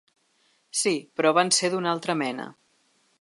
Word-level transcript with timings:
Sí, 0.79 0.93
però 1.19 1.33
van 1.39 1.53
ser 1.59 1.71
d’una 1.75 1.93
altra 1.97 2.17
mena. 2.25 2.49